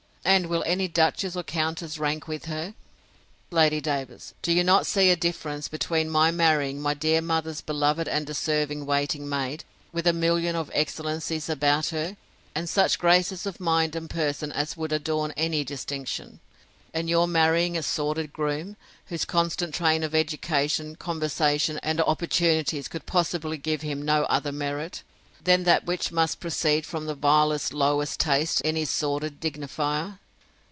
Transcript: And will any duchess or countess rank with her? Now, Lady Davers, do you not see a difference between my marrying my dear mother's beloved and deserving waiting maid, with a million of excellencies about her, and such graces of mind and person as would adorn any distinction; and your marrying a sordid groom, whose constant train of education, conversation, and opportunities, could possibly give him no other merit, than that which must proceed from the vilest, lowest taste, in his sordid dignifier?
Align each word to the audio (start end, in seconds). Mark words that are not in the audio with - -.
And 0.23 0.45
will 0.47 0.61
any 0.67 0.87
duchess 0.87 1.35
or 1.35 1.41
countess 1.41 1.97
rank 1.97 2.27
with 2.27 2.45
her? 2.45 2.67
Now, 2.67 2.73
Lady 3.57 3.81
Davers, 3.81 4.35
do 4.43 4.53
you 4.53 4.63
not 4.63 4.85
see 4.85 5.09
a 5.09 5.15
difference 5.15 5.67
between 5.67 6.11
my 6.11 6.29
marrying 6.29 6.79
my 6.79 6.93
dear 6.93 7.21
mother's 7.21 7.59
beloved 7.61 8.07
and 8.07 8.23
deserving 8.23 8.85
waiting 8.85 9.27
maid, 9.27 9.63
with 9.91 10.05
a 10.05 10.13
million 10.13 10.55
of 10.55 10.69
excellencies 10.75 11.49
about 11.49 11.87
her, 11.87 12.17
and 12.53 12.69
such 12.69 12.99
graces 12.99 13.47
of 13.47 13.59
mind 13.59 13.95
and 13.95 14.11
person 14.11 14.51
as 14.51 14.77
would 14.77 14.93
adorn 14.93 15.33
any 15.35 15.63
distinction; 15.63 16.39
and 16.93 17.09
your 17.09 17.27
marrying 17.27 17.75
a 17.75 17.81
sordid 17.81 18.31
groom, 18.31 18.77
whose 19.07 19.25
constant 19.25 19.73
train 19.73 20.03
of 20.03 20.13
education, 20.13 20.95
conversation, 20.95 21.79
and 21.81 21.99
opportunities, 21.99 22.87
could 22.87 23.07
possibly 23.07 23.57
give 23.57 23.81
him 23.81 23.99
no 24.03 24.23
other 24.25 24.51
merit, 24.51 25.01
than 25.43 25.63
that 25.63 25.83
which 25.87 26.11
must 26.11 26.39
proceed 26.39 26.85
from 26.85 27.07
the 27.07 27.15
vilest, 27.15 27.73
lowest 27.73 28.19
taste, 28.19 28.61
in 28.61 28.75
his 28.75 28.91
sordid 28.91 29.39
dignifier? 29.39 30.19